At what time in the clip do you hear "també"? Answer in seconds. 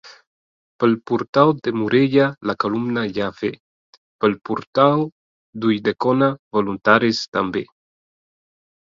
7.39-7.63